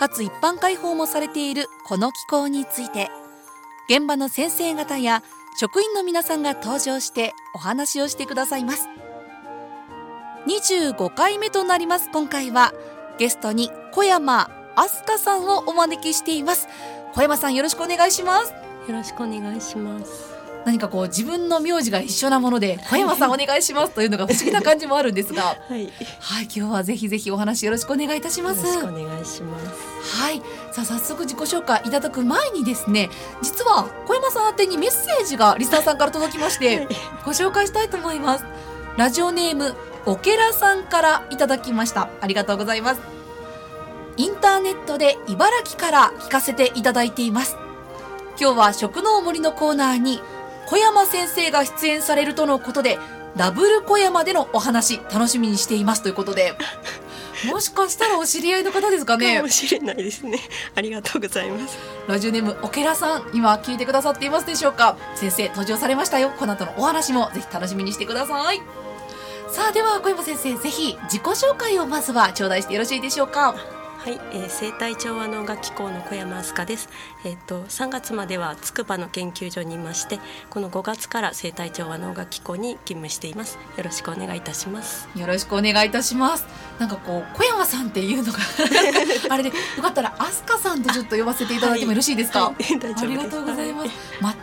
[0.00, 3.10] かつ一般開放もされているこの機構について
[3.90, 5.22] 現場の先生方や
[5.58, 8.88] 職員の皆さんが登場してお話をしてくださいます。
[10.46, 12.08] 25回目となります。
[12.10, 12.72] 今回は
[13.18, 16.66] ゲストに小山飛鳥さんをお招きしています。
[17.12, 18.52] 小山さんよろしくお願いします。
[18.52, 20.29] よろしくお願いします。
[20.64, 25.56] 何かこう自分の名字が一緒なもので小山さんお願いしますというのが不思議な感じもあるんですが。
[25.68, 28.66] はい、はい、今日はぜひぜひお話よろしくお願いいたします。
[28.66, 30.20] よろしくお願いします。
[30.20, 30.42] はい。
[30.72, 33.10] さあ早速自己紹介いただく前にですね
[33.42, 36.88] 実は小山さん宛てにメッセージがリスナーさんから届きまして、はい、
[37.24, 38.44] ご紹介したいと思います。
[38.96, 39.74] ラジオネーム
[40.06, 42.08] おけらさんからいただきました。
[42.20, 43.00] ありがとうございます。
[44.16, 47.56] インターネットで茨城から聞かせていただいています。
[48.40, 50.20] 今日は食の森のコーナーに
[50.70, 52.98] 小山先生が出演されるとのことで
[53.36, 56.54] ダブル小山でのお話楽しみにしていますということで。
[57.46, 59.36] もしかしたらお知り合いの方ですかね。
[59.36, 60.38] かもしれないですね。
[60.74, 61.78] ありがとうございます。
[62.06, 64.96] ラジオネームおけらさん今聞いてくださっていますでしょうか？
[65.14, 66.32] 先生登場されましたよ。
[66.38, 68.60] この後のお話もぜひ楽しみにしてください。
[69.48, 73.54] さあでは小山先生ぜひ自己紹介をまずは頂戴してよろしいでしょうか？
[74.02, 76.88] はい、えー、生態調和能楽機構の小山飛鳥です。
[77.22, 83.58] えっ、ー、と3月までは筑波の研究所にいまして、この5月から生態調和能楽機構に勤務しています。
[83.76, 85.06] よろしくお願いいたします。
[85.14, 86.46] よろしくお願いいたします。
[86.78, 88.38] なんかこう小山さんっていうのが
[89.28, 92.44] あれでよかったら飛鳥さんとちょっと呼ばせていただいてもよろしいですか？
[92.44, 93.90] はいはい、ありがとうございます。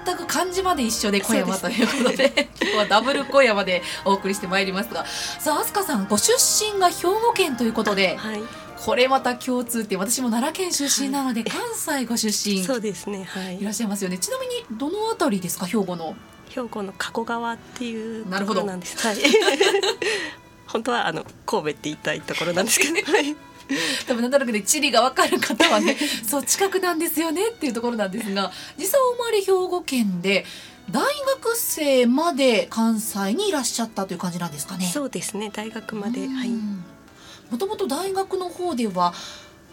[0.06, 5.04] 全く漢字まで一緒で小山ということで、今日はダブル小山でお送りしてまいりますが、
[5.40, 8.18] さあ飛鳥さんご出身が兵庫県ということで。
[8.18, 8.44] はい
[8.80, 12.64] これまた共通って私も奈良県出身なので、関西ご出身。
[12.64, 13.60] そうですねはい。
[13.60, 14.18] いらっしゃいますよね。
[14.18, 16.16] ちなみにどのあたりですか兵庫の？
[16.50, 18.98] 兵庫の加古川っていうところなんです。
[19.06, 19.18] はい。
[20.68, 23.36] 本当はあの神戸って言いたいところなんですけど、 はい、
[24.06, 30.46] 多分なんとなくね地理が分かる方はね そう近くなんですよねっていうところなんですが実際お生まれ兵庫県で
[30.92, 31.04] 大
[31.42, 34.90] 学生まで関西にいらっしゃったという感じなんですかね。
[34.94, 36.28] そうですね大学まで。
[36.28, 36.52] はい
[37.52, 39.14] もともと大学の方では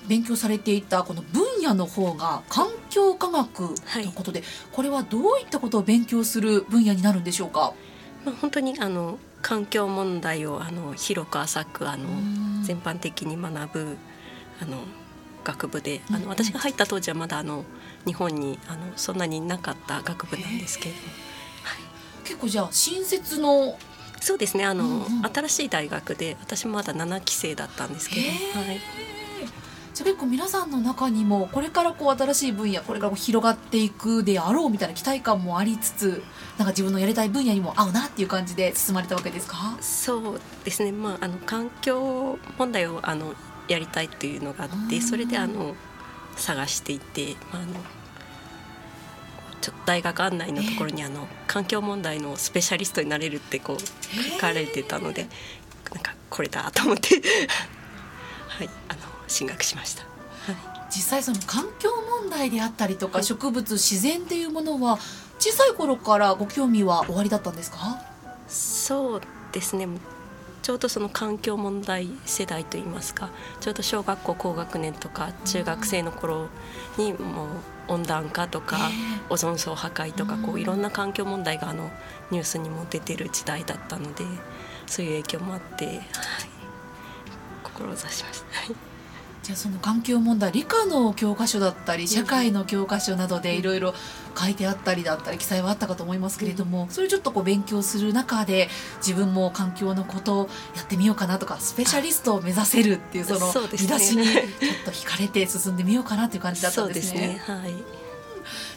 [0.06, 4.04] 勉強されていたこの分野の方が環境科学とい。
[4.04, 7.72] うことで、はい、これはどういったことを勉強する分野になるんでしょうか？
[8.24, 12.08] まあ、本当にあの環境問題をあの広く浅くあの
[12.62, 13.96] 全般的に学ぶ
[14.60, 14.78] あの
[15.42, 17.64] 学部であの私が入った当時はまだあの
[18.06, 21.00] 日本にあのそんなになかった学部なんですけれど。
[21.02, 21.08] も、
[21.62, 21.78] はい、
[22.24, 23.78] 結構じゃあ新設の
[24.24, 28.20] そうですねあの、うんうん、新しい大学で私もまだ7期生だったんですけど、
[28.58, 28.80] はい、
[29.92, 36.22] じゃ結構皆さんの中にもこれからこう新しい分野これから広がっていくであろうみたいな期待感もありつつ
[36.56, 39.76] なんか自分のやりたい分野にも合うなっていう感じで進まれたわけですか？
[39.82, 43.34] そうですね、まあ、あの環境問題をあの
[43.68, 45.74] やりたいっていうのがあってそれであの
[46.36, 47.74] 探していて、まあ、あの
[49.64, 55.26] ちょ大学案内のところにあの環境問題のスペシャリストになれるってこう書かれてたので
[55.94, 57.14] なんかこれだと思って
[58.46, 60.02] はいあの進学しました。
[60.02, 60.56] はい、
[60.94, 61.88] 実際その環境
[62.20, 64.98] 問題であったりとか、植物自然っていうものは
[65.38, 67.98] 小さい頃からご興味はおありだったんですか？
[68.46, 69.20] そう
[69.52, 69.88] ですね
[70.64, 73.28] ちょうどその環境問題世代といいますか
[73.60, 76.48] ちょうど小学校高学年とか中学生の頃
[76.96, 78.78] にもう温暖化とか
[79.28, 81.90] オゾン層破壊とかこういろんな環境問題があの
[82.30, 84.24] ニュースにも出てる時代だったので
[84.86, 85.98] そういう影響もあって、はい、
[87.62, 88.93] 志しました。
[89.44, 93.92] じゃあその環境問題理科の教科書だったり社会の教科書などでいろいろ
[94.34, 98.70] 書いてあったりだったり記載はあったかと思いますけれどもそれちょっとこう勉強する中で
[99.06, 104.44] 自分も環境のことをやってみようかなとかスペシャリストを目指せるっていうその見出しにちょっ
[104.86, 107.20] と惹かれて進んでみようかなっていう感じだったんですね。
[107.28, 107.74] ねはい、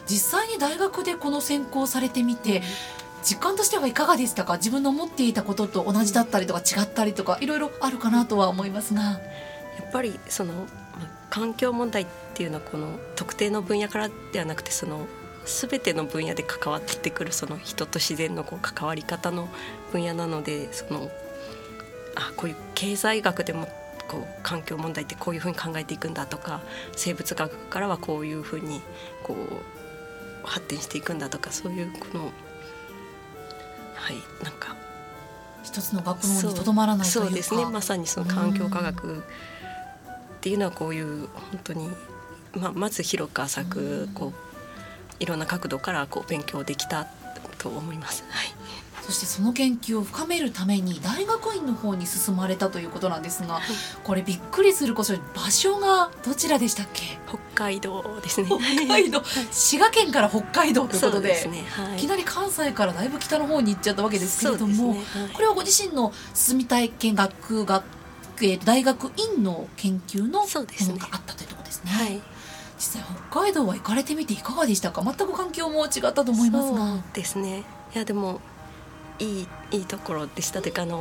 [0.05, 2.61] 実際に大学でこの専攻されてみて、
[3.23, 4.57] 実感としてはいかがでしたか？
[4.57, 9.21] 自分の思っていたことと同じだったりとか違ったりとかいろいろあるかなとは思いますが。
[9.77, 10.67] やっぱりその
[11.29, 15.07] 環境問題っていうのはこの特定の分野からではなくてその
[15.45, 19.47] 全ての分野で関わってくるその人と自然のこう関わり方の
[19.91, 21.09] 分野なのでその
[22.15, 23.67] あこういう経済学でも
[24.07, 26.61] こう環境問題ってこういうふうに考えていくんだとか
[26.95, 28.81] 生物学からはこういうふうに
[29.23, 32.31] こう発展していくんだとかそういうこの
[33.95, 34.75] はいなんか
[35.63, 37.27] 一つの学問にとどまらないというか。
[37.27, 37.65] そうですね。
[37.65, 39.23] まさにその環境科学
[40.37, 41.89] っていうのはこういう本当に、
[42.53, 44.33] まあ、まず広く浅くこう
[45.19, 47.07] いろんな角度からこう勉強できた
[47.57, 48.23] と思います。
[48.29, 48.53] はい。
[49.01, 53.61] そしてその研究を深めるために大学院の方に進まれたということなんですが、
[54.03, 57.17] これびっくりすることに場所がどちらでしたっけ？
[57.25, 58.47] 北海道ですね。
[58.47, 59.23] 北海道。
[59.49, 61.63] 滋賀県から北海道ということでですね。
[61.69, 61.97] はい。
[61.97, 64.99] いきなり関西からだいぶ北の方に行っちゃったわけですけれども、ね。
[64.99, 65.29] はい。
[65.29, 67.85] これはご自身の進みたい見学学、
[68.45, 71.91] えー大学院の研究のものがあったというところですね。
[71.91, 72.21] はい。
[72.77, 75.01] 実際北海道は行かれてみていかがでしたか？
[75.01, 76.77] 全く環境も違ったと思いますが。
[76.77, 77.63] そうですね。
[77.95, 78.39] いやでも
[79.19, 80.61] いいいいところでした。
[80.61, 80.99] というかあの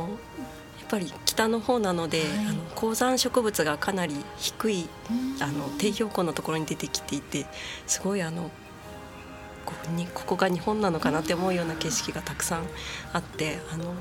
[0.79, 2.29] やっぱり北の方なので、はい。
[2.47, 5.43] あの高山植物がかなり低いうん。
[5.43, 7.45] あの低標高のところに出てきていて
[7.85, 8.49] すごいあの
[9.65, 12.63] ここにここが日本なのかなって思うような景色がたくさん
[13.13, 13.93] あってあの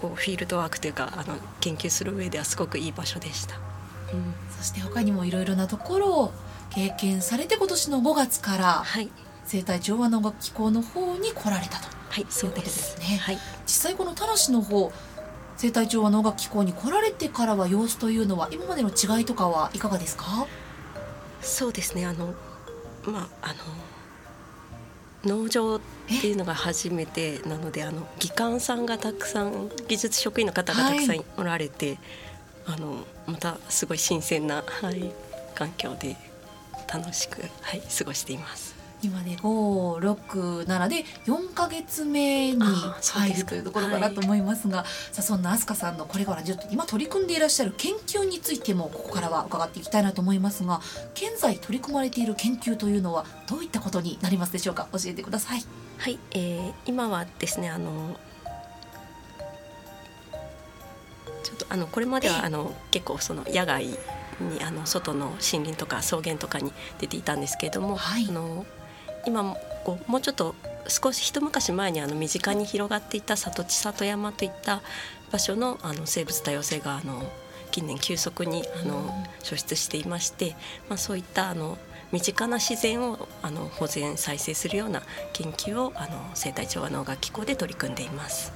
[0.00, 3.56] こうフィールドワークというかあの研究する上ではすごくいい場所でした。
[4.12, 4.34] うん。
[4.56, 6.32] そして他にもいろいろなところを
[6.70, 9.10] 経験されて今年の5月からはい、
[9.44, 11.88] 生態調和能楽機構の方に来られたと。
[12.10, 13.18] はい、そうですすね。
[13.18, 14.92] はい、実際この田無の方
[15.56, 20.46] 生態調和能楽機構に来られてからは様子というのは今までの違いとかはいかがですか？
[21.42, 22.06] そうですね。
[22.06, 22.34] あの
[23.04, 23.54] まああの
[25.24, 31.98] 農場っていうのが初めてなのであの技官さんがたくさん技術職員の方がたくさんおられて、
[32.66, 35.12] あのまたすごい新鮮な、はい、
[35.54, 36.16] 環境で
[36.92, 38.69] 楽しく、はい、過ごしています。
[39.02, 42.62] 今で567で4ヶ月目に
[43.02, 50.80] 入るというところかなと思いますが、さあそんな飛鳥さんのこれからちょっと今取り組んでいらっしゃる研究についてもここからは伺っていきたいなと思いますが
[51.14, 54.88] 現在取り組まれている研究というのはどういったことになりますでしょうか？
[54.92, 55.62] 教えてください。
[55.98, 58.16] はい、えー今はですねあの
[61.42, 62.34] ちょっとあのこれまでええ。
[62.34, 63.96] はあの結構その野外に
[64.62, 68.26] あの外の森林とか草原とかに出ていたんですけれども、はい。
[68.28, 68.66] あの
[69.26, 70.54] 今もこうもうちょっと
[70.88, 74.82] 少し一昔前にあの身近に広がっていた里地里山といった
[75.30, 77.22] 場所のあの生物多様性があの
[77.70, 79.10] 近年急速にあの、うん
[79.42, 80.54] 消失していまして、
[80.88, 81.78] まあ、そういったあの
[82.12, 85.02] 身近な自然をあの保全再生するような
[85.32, 88.52] 研究をあの生態調和能楽機構で取り組んでいます。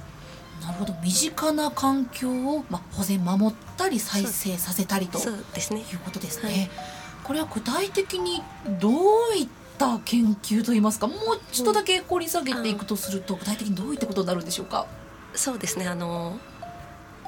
[0.61, 6.51] なるほど身近な環境を、まあ、保全守ったり再生させたりとそうですねいうことですね。
[6.51, 6.69] はい
[7.25, 8.43] これは具体的に
[8.79, 8.93] どう
[9.35, 9.47] いっ
[9.77, 11.17] た研究といいますかもう
[11.51, 14.87] ちょっとだけ掘り下げていくとすると、具体的にどういったことになるんでしょうか？
[15.33, 15.87] そうですね。
[15.87, 16.39] あの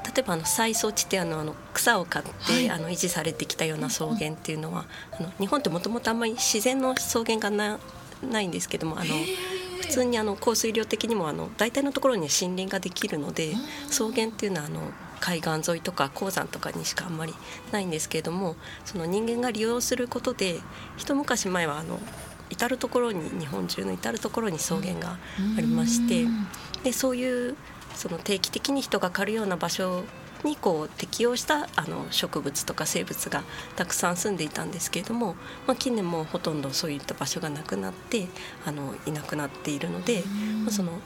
[0.05, 2.69] 例えばあの再草地ってあのあの草を刈って、はい。
[2.69, 7.79] あの維持されてきたような草原っていうのは、あの日本ってもともとあんまり自然の草原がな
[8.23, 9.13] ないんですけどもあの
[9.81, 13.59] 普通にあの降水量的にもあの大体のところには森林ができるのでうん。
[13.89, 14.81] 草原っていうのはあの
[15.19, 17.33] 海岸沿いとか鉱山とかにしかあんまり
[17.71, 20.59] ないんですけれどもその人間が利用することで
[20.95, 21.99] 一昔前はあの
[22.49, 25.17] 至る所に日本中の至る所に草原が
[25.57, 26.47] ありましてうん。
[26.83, 27.55] でそういう
[27.95, 30.03] その定期的に人が狩るような場所
[30.43, 33.43] にこう適応したあの植物とか生物が
[33.75, 35.35] たくさん住んでいたんですけれども、
[35.65, 38.27] まあ、近年もうほとんどそういった場所がなくなって
[38.65, 40.23] あのいなくなっているので、
[40.63, 40.99] まあ、そのん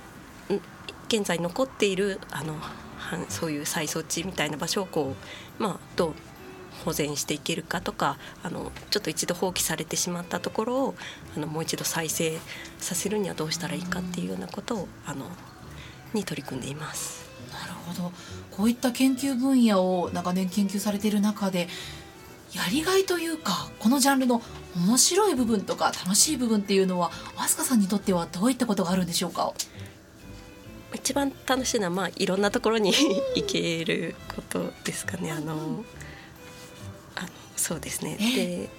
[1.07, 2.71] 現在残っているあのは
[3.29, 5.15] そういう再草地みたいな場所をこ
[5.60, 6.13] う、まあ、どう
[6.83, 10.95] 保全していけるかとかあのちょっと一度放棄されてしまったところを
[11.35, 12.38] あのもう一度再生
[12.79, 15.25] させるにはどうしたらいいかっていうようなことをあの
[16.13, 17.29] に取り組んでいます。
[17.51, 18.11] なるほど
[18.51, 21.67] こういった研究分野を長年研究されている中で
[22.53, 24.41] やりがいというかこのジャンルの
[24.75, 29.53] 面白い部分とか楽しい部分っていうのは飛鳥さんにとってはどういったことがあるんでしょうか？
[30.93, 32.93] 一番楽しいのは、まあ、いろんなところに
[33.35, 35.31] 行けることですかね。
[35.31, 35.85] あのあの
[37.61, 38.69] そうですね、えで、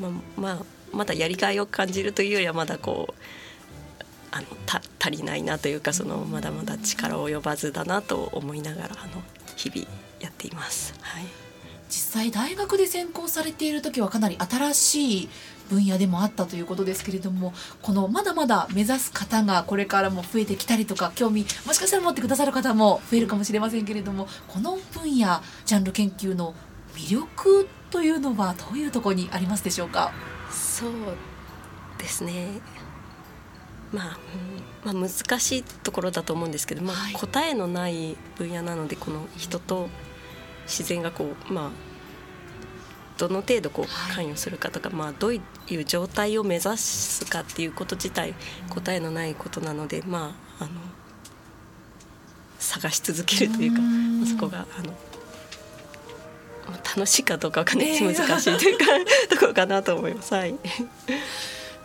[0.00, 3.14] ままあ、まだやりがいを感じるというよりはまだこう
[4.30, 9.22] あのた足りないなというかそのまだまだ力及ばずだなと思いながらあの
[9.54, 9.86] 日々
[10.20, 10.94] やっています。
[11.00, 11.24] はい。
[11.90, 15.28] 実際大学で専攻されている時はかなり新しい
[15.68, 26.54] 分野でもあったということですけれどもこのまだまだ目指す方がこれからも増えてきたりとか興味もしかしたら持ってくださる方も増えるかもしれませんけれどもこの分野ジャンル研究の
[26.94, 30.12] 魅力というのはどういうところにありますでしょうか？
[30.50, 30.90] そう
[31.98, 32.60] ですね。
[33.92, 34.18] まあ、
[34.86, 37.12] うんまあ、難しいところだと思うんですけど、まあはい。
[37.12, 39.88] 答えのない分野なのでこの人と
[40.64, 41.70] 自然がこうまあ
[43.18, 44.14] どの程度こうはい。
[44.14, 45.40] 関与するかとか、まあ、どうい
[45.76, 48.34] う状態を目指すかっていうこと自体
[48.70, 50.72] 答えのないことなので、まあ、あの
[52.58, 53.80] 探し続けるというか
[54.22, 54.96] うそこがあの、まあ、
[56.94, 58.84] 楽しいかどうかわかんないですええ難しいというか
[59.30, 60.34] ところかなと思います。
[60.34, 60.54] はい、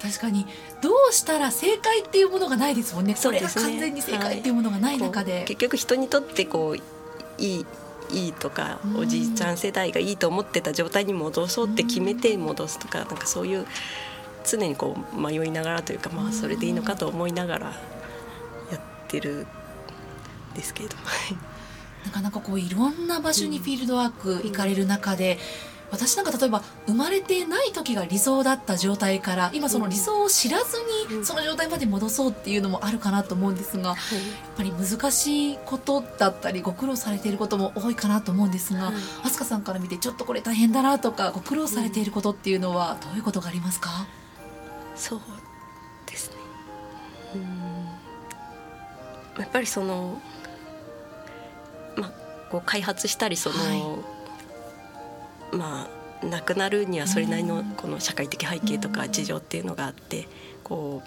[0.02, 0.46] 確かに。
[0.82, 3.16] どうしたら正解っていうものがないですもんね。
[3.16, 3.72] これがそうですね。
[3.72, 6.82] 完全に正解っていうものがない中で、こう結局人にとってこうい
[7.62, 7.66] い
[8.12, 13.66] いいとかうんおじいちゃん世代がいいと思ってた状態に戻そうって決めて戻すとかなんかそういう
[14.46, 17.66] 常にこう迷いながらというかまあそれでいいのかと思いながら
[18.72, 19.46] やってる
[20.54, 21.04] んですけれども
[22.08, 25.38] なかなかこういろんな場所にフィールドワーク行かれる中で、
[25.92, 30.78] 私なんか例えば生まれてない時が理想だった状態から今その理想を知らず
[31.10, 31.20] うん。
[31.20, 33.98] にその状態まで戻そうっていうのもあるかなと思うんですがやっ
[34.58, 38.96] ぱり難しいことだったりご苦労されていることも多いかなと思うんですが、はい。
[39.24, 44.08] 飛鳥さんから見てちょっとこれ大変だなとかご苦労されていることっていうのはどういうことがありますか、
[44.96, 45.22] そう
[46.06, 46.36] ですね。
[47.36, 47.38] う
[49.40, 49.42] ん。
[49.42, 50.47] やっぱりそのまあ
[52.50, 53.98] こう開発したりその、は
[55.52, 55.90] ま
[56.22, 57.66] あ亡くなるにはそれなりのうん。
[57.72, 60.28] この社会的背景とか事情っていうのがあって
[60.64, 61.02] こ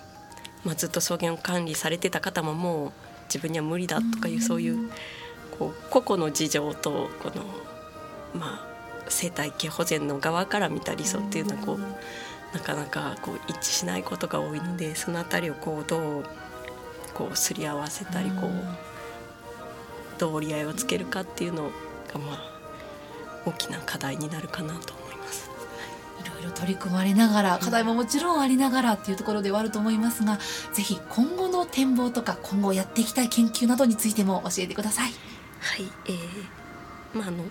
[0.65, 2.93] う、まあ、ずっと草原を管理されてた方ももう
[3.25, 4.91] 自分には無理だとかいうそういう
[5.59, 7.45] こう個々の事情とこの
[8.35, 8.71] まあ
[9.09, 11.81] 生態系保全の側から見た理想っていうのはこう
[12.55, 16.25] なかなかこう一致しないことが多いのでそのあたりをこうどう
[17.15, 18.90] こうすり合わせたりこう
[20.21, 22.61] どう折り合いをつけるかっていうのがまあ
[23.47, 25.51] 大きな課題になるかなと思います。
[26.23, 26.29] い。
[26.29, 30.39] ろいろ取り組まれながら課題ももちろんありながらっていうところではあると思いますが
[30.75, 35.11] ぜひ今後の展望とか今後やっていきたい研究などについても教えてください。
[35.61, 37.45] はい、えー、まああの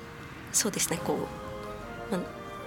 [0.54, 1.00] そうですね。
[1.04, 1.28] こ
[2.12, 2.22] う、ま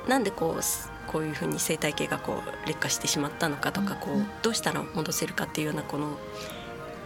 [0.06, 4.20] あ、なんでこうすこういうふうに生態系がこう劣化してしまったのかとか、こうん。
[4.22, 6.16] うどうしたら戻せるかっていうようなこの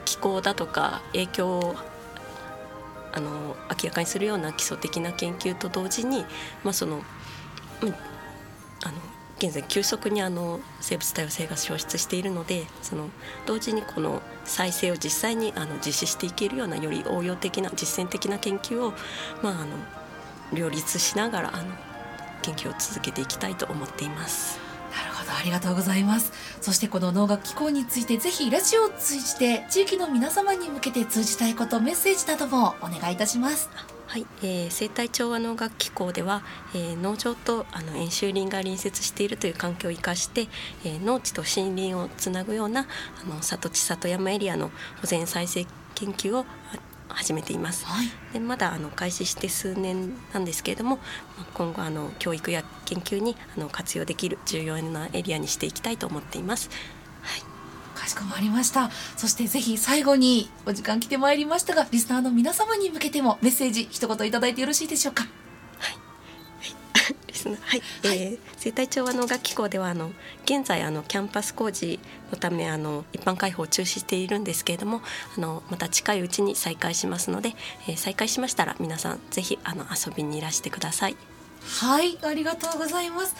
[0.05, 1.76] 気候だとか影響を
[3.16, 6.25] あの明らかにするような基礎的な研究と同時に、
[6.62, 6.96] まあその
[7.82, 7.94] うん
[8.85, 8.99] あの
[9.38, 13.11] 現在急速にあの生物多様性が消失しているのでその
[13.46, 18.92] 同時にこの再生を実際にあの実施していけるようなより応用的な実践的な研究を、
[19.42, 19.76] まあ、あの
[20.54, 21.75] 両立しながらあの
[22.42, 24.65] 研究を続けていきたいと思っています。
[25.26, 26.33] どありがとうございます。
[26.61, 33.68] そしてこの農学機構についてぜひラジオを通じて地域の皆様に向けて通じたいことメッセージなどもお願いいたします。
[34.06, 36.42] はい、えー、生態調和農学機構では、
[36.75, 40.49] えー農場とあの演習林が隣接しているという環境を生かして、
[40.85, 42.87] えー農地と森林をつなぐような
[43.23, 45.66] あの里地里山エリアの保全再生
[45.97, 46.47] 研究を
[47.09, 47.85] 始めています。
[47.87, 51.03] はいでまだあの開始して数年なんですけれどもま
[51.43, 56.69] あ今後あの教育や研究にあの活用できる重要なエリアにしていきたいと思っています。
[57.23, 57.43] はい
[57.99, 65.27] かしこまりましたそしてぜひ最後にお時間来てまいりましたがリスナーの皆様に向けてもメッセージ一言いただいてよろしいでしょうか？
[67.50, 67.67] ですね。
[67.67, 70.11] はい、えー生態調和農学機構ではあの
[70.45, 72.00] 現在あのキャンパス工事
[72.33, 75.03] のためあの一般開放を中止しているんですけれども、
[75.37, 77.55] あのまた近いうちに再開しますので、
[77.88, 81.17] えー再開しましたら皆さんぜひあの遊びにいらしてください。
[81.81, 82.19] はい。
[82.23, 83.35] ありがとうございます。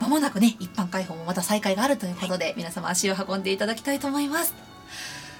[0.00, 4.54] まもなくね一般開放もまた再開があるということで、皆様足を運んでいただきたいと思います。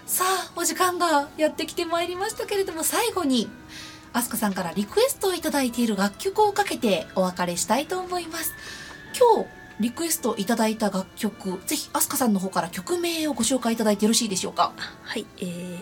[0.06, 3.49] さあお時間がやってきてまいりましたけれども最後に
[4.12, 8.54] アスカさんからリクエストをいただいている楽曲をかけてお別れしたいと思います。
[9.19, 9.49] 今日
[9.81, 14.73] リクエストいただいた楽曲ぜひアスカさんの方から曲名をご紹介いただいてよろしいでしょうか？
[14.76, 15.78] あはい、えー、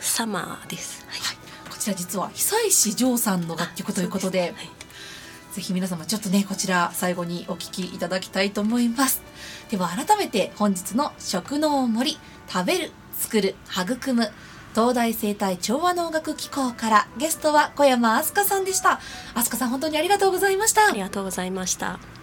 [0.00, 1.04] サマーです。
[1.06, 1.20] はい。
[1.20, 1.36] はい、
[1.70, 4.52] こちら実は久石譲さんの楽曲ということで、はい
[5.52, 9.20] ぜひ皆様ちょっとねこちら最後にお聴きいただきたいと思います。
[9.68, 14.30] では改めて本日の食の森食べる作る育む
[14.74, 19.00] 東大生態調和の音楽機構からゲストは小山飛鳥さんでした
[19.34, 22.19] 飛鳥さん本当にありがとうございましたありがとうございました。